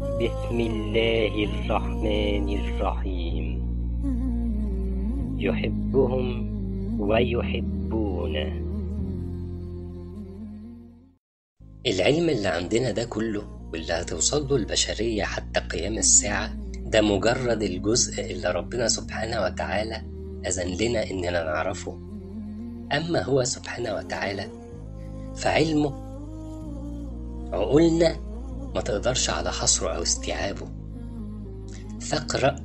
[0.00, 3.46] بسم الله الرحمن الرحيم.
[5.38, 6.26] يحبهم
[7.00, 8.52] ويحبونه.
[11.86, 13.42] العلم اللي عندنا ده كله
[13.72, 16.50] واللي هتوصل له البشرية حتى قيام الساعة
[16.86, 20.02] ده مجرد الجزء اللي ربنا سبحانه وتعالى
[20.46, 21.98] أذن لنا إننا نعرفه.
[22.92, 24.48] أما هو سبحانه وتعالى
[25.36, 25.92] فعلمه
[27.52, 28.29] عقولنا
[28.74, 30.68] ما تقدرش على حصره أو استيعابه.
[32.00, 32.56] فاقرأ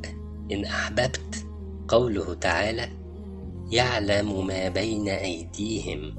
[0.52, 1.46] إن أحببت
[1.88, 2.90] قوله تعالى
[3.72, 6.16] يعلم ما بين أيديهم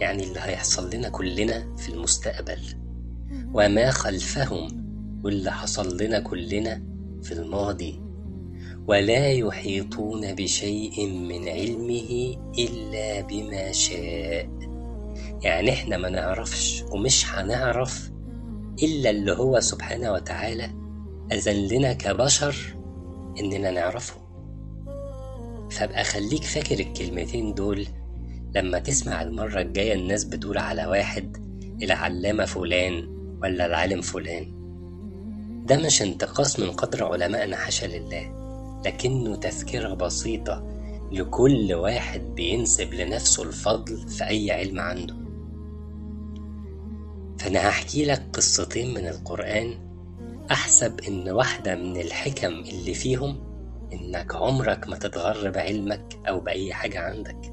[0.00, 2.58] يعني اللي هيحصل لنا كلنا في المستقبل
[3.54, 4.86] وما خلفهم
[5.24, 6.82] واللي حصل لنا كلنا
[7.22, 8.00] في الماضي.
[8.88, 14.48] ولا يحيطون بشيء من علمه إلا بما شاء.
[15.42, 18.10] يعني إحنا ما نعرفش ومش هنعرف
[18.82, 20.70] إلا اللي هو سبحانه وتعالى
[21.32, 22.56] أذن لنا كبشر
[23.40, 24.14] إننا نعرفه.
[25.70, 27.86] فابقى خليك فاكر الكلمتين دول.
[28.54, 31.36] لما تسمع المرة الجاية الناس بتقول على واحد
[31.82, 33.08] العلامة فلان
[33.42, 34.52] ولا العالم فلان.
[35.66, 38.36] ده مش انتقاص من قدر علمائنا حاشا لله.
[38.86, 40.66] لكنه تذكرة بسيطة
[41.12, 45.25] لكل واحد بينسب لنفسه الفضل في أي علم عنده.
[47.46, 49.74] فأنا هحكي لك قصتين من القرآن.
[50.50, 53.38] أحسب إن واحدة من الحكم اللي فيهم
[53.92, 57.52] إنك عمرك ما تتغر بعلمك أو بأي حاجة عندك.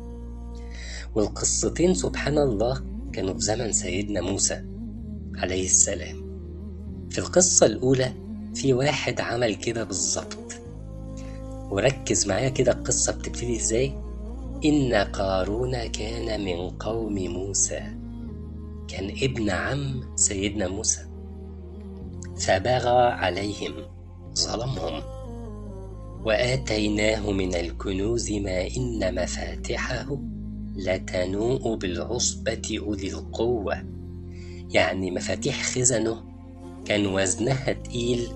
[1.16, 2.84] والقصتين سبحان الله
[3.14, 4.66] كانوا في زمن سيدنا موسى
[5.36, 6.40] عليه السلام.
[7.10, 8.14] في القصة الأولى
[8.56, 10.54] في واحد عمل كده بالظبط.
[11.72, 13.94] وركز معايا كده القصة بتبتدي إزاي؟
[14.66, 18.03] إن قارون كان من قوم موسى.
[18.88, 21.06] كان ابن عم سيدنا موسى.
[22.40, 23.74] فبغى عليهم
[24.36, 25.02] ظلمهم.
[26.26, 30.18] وآتيناه من الكنوز ما إن مفاتحه
[30.76, 33.84] لتنوء بالعصبة أولي القوة.
[34.70, 36.24] يعني مفاتيح خزنه
[36.86, 38.28] كان وزنها تقيل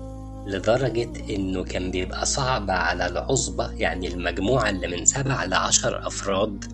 [0.46, 6.64] لدرجة إنه كان بيبقى صعب على العصبة يعني المجموعة اللي من سبع لعشر أفراد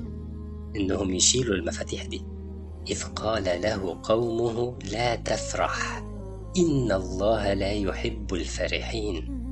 [0.77, 2.23] إنهم يشيلوا المفاتيح دي.
[2.91, 6.03] إذ قال له قومه لا تفرح
[6.59, 9.45] إن الله لا يحب الفرحين.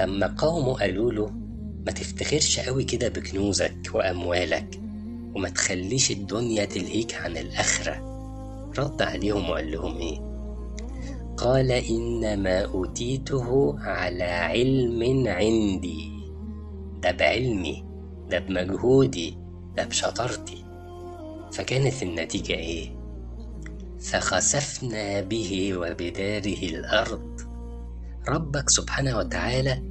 [0.00, 1.30] لما قومه قالوا له
[1.86, 4.80] ما تفتخرش قوي كده بكنوزك وأموالك
[5.34, 8.12] وما تخليش الدنيا تلهيك عن الآخرة.
[8.78, 10.32] رد عليهم وقال لهم إيه؟
[11.36, 16.12] قال إنما أوتيته على علم عندي
[17.02, 17.84] ده بعلمي
[18.30, 19.38] ده بمجهودي
[19.76, 20.61] ده بشطارتي.
[21.52, 22.96] فكانت النتيجة إيه؟
[24.00, 27.40] فخسفنا به وبداره الأرض.
[28.28, 29.82] ربك سبحانه وتعالى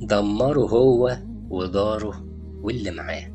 [0.00, 1.18] دمره هو
[1.50, 2.24] وداره
[2.62, 3.30] واللي معاه.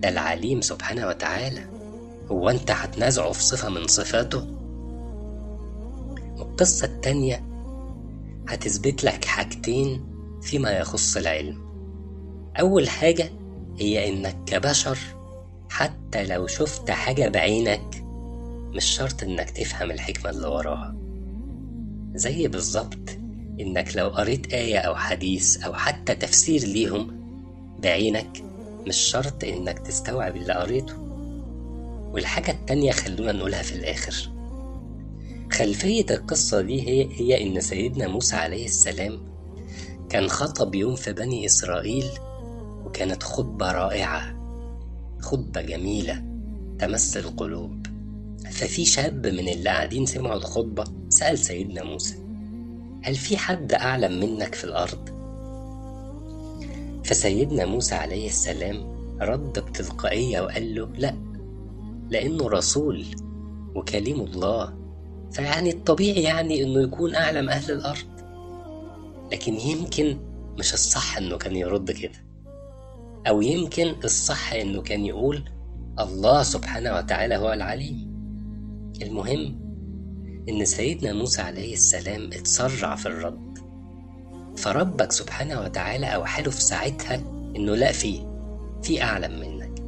[0.00, 1.60] ده العليم سبحانه وتعالى
[2.30, 4.46] هو أنت هتنازعه في صفة من صفاته.
[6.38, 7.44] القصة التانية
[8.48, 10.06] هتثبت لك حاجتين
[10.42, 11.58] فيما يخص العلم.
[12.60, 13.30] أول حاجة
[13.78, 14.98] هي إنك كبشر
[15.78, 18.04] حتى لو شفت حاجة بعينك
[18.74, 20.96] مش شرط إنك تفهم الحكمة اللي وراها.
[22.14, 23.10] زي بالظبط
[23.60, 27.20] إنك لو قريت آية أو حديث أو حتى تفسير ليهم
[27.82, 28.44] بعينك
[28.86, 30.94] مش شرط إنك تستوعب اللي قريته.
[32.12, 34.30] والحاجة التانية خلونا نقولها في الآخر.
[35.52, 39.20] خلفية القصة دي هي, هي إن سيدنا موسى عليه السلام
[40.10, 42.06] كان خطب يوم في بني إسرائيل
[42.84, 44.37] وكانت خطبة رائعة.
[45.20, 46.24] خطبة جميلة
[46.78, 47.86] تمس القلوب.
[48.50, 52.16] ففي شاب من اللي قاعدين سمعوا الخطبة سأل سيدنا موسى
[53.02, 55.08] هل في حد أعلم منك في الأرض؟
[57.04, 61.14] فسيدنا موسى عليه السلام رد بتلقائية وقال له لأ
[62.10, 63.04] لأنه رسول
[63.74, 64.74] وكليم الله
[65.32, 68.18] فيعني الطبيعي يعني إنه يكون أعلم أهل الأرض.
[69.32, 70.18] لكن يمكن
[70.58, 72.27] مش الصح إنه كان يرد كده.
[73.28, 75.44] أو يمكن الصح إنه كان يقول
[76.00, 78.08] الله سبحانه وتعالى هو العليم.
[79.02, 79.60] المهم
[80.48, 83.58] إن سيدنا موسى عليه السلام اتسرع في الرد.
[84.56, 87.14] فربك سبحانه وتعالى أوحى له في ساعتها
[87.56, 88.26] إنه لا في
[88.82, 89.82] في أعلم منك.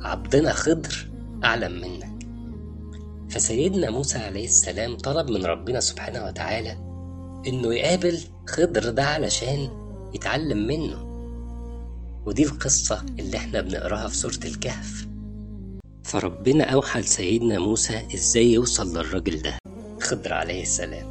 [0.00, 1.08] عبدنا خضر
[1.44, 2.26] أعلم منك.
[3.30, 6.72] فسيدنا موسى عليه السلام طلب من ربنا سبحانه وتعالى
[7.46, 8.18] إنه يقابل
[8.48, 9.68] خضر ده علشان
[10.14, 11.05] يتعلم منه.
[12.26, 15.06] ودي القصة اللي إحنا بنقراها في سورة الكهف.
[16.04, 19.58] فربنا أوحى لسيدنا موسى إزاي يوصل للراجل ده.
[20.00, 21.06] خضر عليه السلام.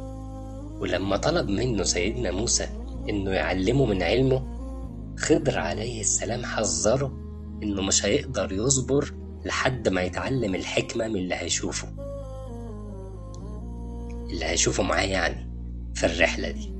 [0.80, 2.68] ولما طلب منه سيدنا موسى
[3.08, 4.56] إنه يعلمه من علمه
[5.18, 7.12] خضر عليه السلام حذره
[7.62, 9.14] إنه مش هيقدر يصبر
[9.44, 11.88] لحد ما يتعلم الحكمة من اللي هيشوفه.
[14.30, 15.50] اللي هيشوفه معاه يعني
[15.94, 16.72] في الرحلة دي.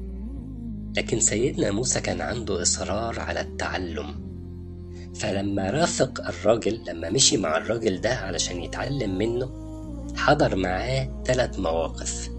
[0.97, 4.26] لكن سيدنا موسى كان عنده إصرار على التعلم.
[5.19, 9.51] فلما رافق الراجل لما مشي مع الراجل ده علشان يتعلم منه
[10.17, 12.31] حضر معاه ثلاث مواقف.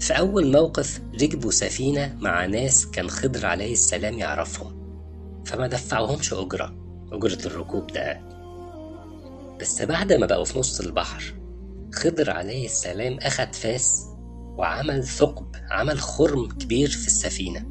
[0.00, 4.76] في أول موقف ركبوا سفينة مع ناس كان خضر عليه السلام يعرفهم
[5.46, 6.74] فما دفعوهمش أجرة
[7.12, 8.20] أجرة الركوب ده.
[9.60, 11.34] بس بعد ما بقوا في نص البحر
[11.94, 14.06] خضر عليه السلام أخد فاس
[14.58, 17.66] وعمل ثقب عمل خرم كبير في السفينة.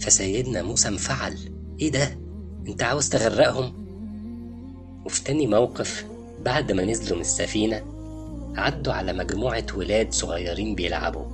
[0.00, 1.38] فسيدنا موسى انفعل
[1.80, 2.23] إيه ده؟
[2.68, 3.72] انت عاوز تغرقهم؟
[5.06, 6.06] وفي تاني موقف
[6.44, 7.82] بعد ما نزلوا من السفينة
[8.56, 11.24] عدوا على مجموعة ولاد صغيرين بيلعبوا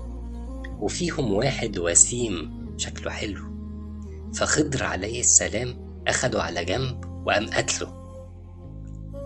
[0.80, 3.42] وفيهم واحد وسيم شكله حلو.
[4.34, 5.74] فخضر عليه السلام
[6.08, 8.00] أخده على جنب وقام قتله.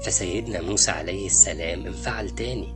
[0.03, 2.75] فسيدنا موسى عليه السلام انفعل تاني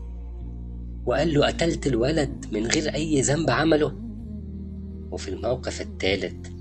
[1.07, 3.93] وقال له قتلت الولد من غير أي ذنب عمله.
[5.11, 6.58] وفي الموقف الثالث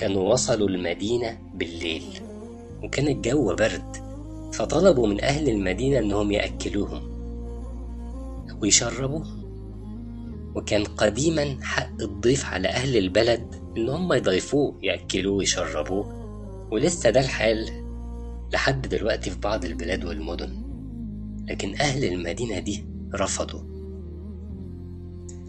[0.00, 2.02] كانوا وصلوا المدينة بالليل
[2.82, 3.96] وكان الجو برد
[4.52, 7.02] فطلبوا من أهل المدينة إنهم يأكلوهم
[8.62, 9.40] ويشربوهم.
[10.54, 16.06] وكان قديما حق الضيف على أهل البلد إن هم يضيفوه يأكلوه ويشربوه
[16.72, 17.68] ولسه ده الحال
[18.52, 20.62] لحد دلوقتي في بعض البلاد والمدن.
[21.48, 23.60] لكن أهل المدينة دي رفضوا.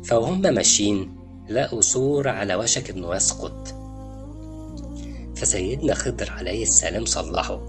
[0.03, 1.15] فوهم ماشيين
[1.49, 3.80] لقوا سور على وشك إنه يسقط
[5.41, 7.61] فسيدنا خضر عليه السلام صلحه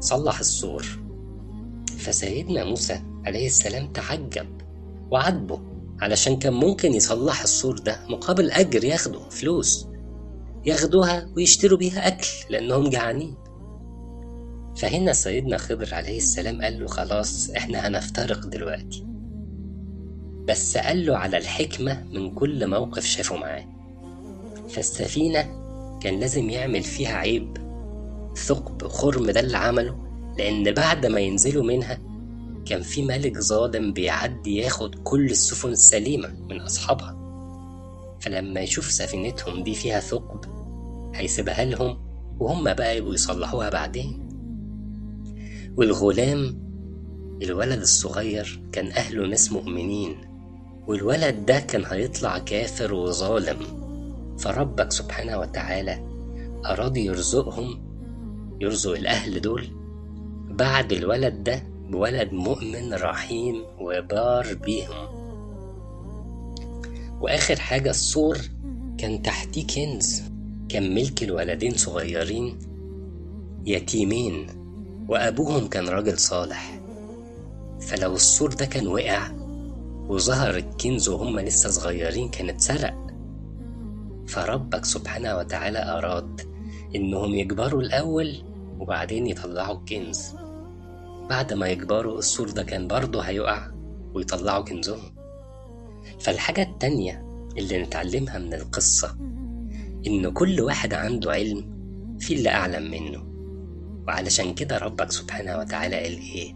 [0.00, 0.86] صلح السور.
[1.98, 4.46] فسيدنا موسى عليه السلام تعجب
[5.10, 5.60] وعاتبه
[6.00, 9.86] علشان كان ممكن يصلح السور ده مقابل أجر ياخده فلوس
[10.66, 13.34] ياخدوها ويشتروا بيها أكل لأنهم جعانين.
[14.76, 19.06] فهنا سيدنا خضر عليه السلام قال له خلاص إحنا هنفترق دلوقتي.
[20.48, 23.64] بس قال له على الحكمة من كل موقف شافه معاه.
[24.68, 25.57] فالسفينة
[26.00, 27.56] كان لازم يعمل فيها عيب.
[28.36, 29.96] ثقب خرم ده اللي عمله
[30.38, 31.98] لأن بعد ما ينزلوا منها
[32.66, 37.18] كان في ملك ظالم بيعدي ياخد كل السفن السليمة من أصحابها.
[38.20, 40.40] فلما يشوف سفينتهم دي فيها ثقب
[41.14, 41.98] هيسيبها لهم
[42.40, 44.28] وهم بقى يبقوا يصلحوها بعدين.
[45.76, 46.68] والغلام
[47.42, 50.16] الولد الصغير كان أهله ناس مؤمنين
[50.86, 53.87] والولد ده كان هيطلع كافر وظالم.
[54.38, 56.08] فربك سبحانه وتعالى
[56.66, 57.88] أراد يرزقهم
[58.60, 59.68] يرزق الأهل دول؟
[60.50, 65.08] بعد الولد ده بولد مؤمن رحيم وبار بيهم.
[67.20, 68.38] وآخر حاجة السور
[68.98, 70.22] كان تحتيه كنز
[70.68, 72.58] كان ملك الولدين صغيرين
[73.66, 74.46] يتيمين
[75.08, 76.80] وأبوهم كان راجل صالح.
[77.80, 79.30] فلو السور ده كان وقع
[80.08, 83.07] وظهر الكنز وهم لسه صغيرين كان اتسرق.
[84.28, 86.40] فربك سبحانه وتعالى أراد
[86.96, 88.42] إنهم يكبروا الأول
[88.80, 90.34] وبعدين يطلعوا الكنز.
[91.30, 93.70] بعد ما يكبروا السور ده كان برضه هيقع
[94.14, 95.14] ويطلعوا كنزهم.
[96.20, 97.24] فالحاجة التانية
[97.58, 99.16] اللي نتعلمها من القصة
[100.06, 101.78] إن كل واحد عنده علم
[102.20, 103.24] في اللي أعلم منه.
[104.06, 106.54] وعلشان كده ربك سبحانه وتعالى قال إيه؟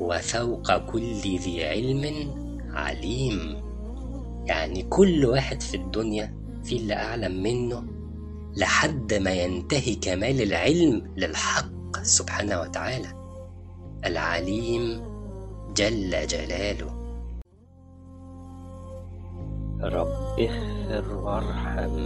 [0.00, 2.30] وفوق كل ذي علم
[2.70, 3.56] عليم.
[4.46, 7.84] يعني كل واحد في الدنيا في اللي أعلم منه
[8.56, 13.08] لحد ما ينتهي كمال العلم للحق سبحانه وتعالى.
[14.06, 15.02] العليم
[15.76, 17.00] جل جلاله.
[19.82, 21.96] رب اغفر وارحم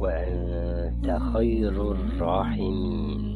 [0.00, 3.29] وأنت خير الراحمين.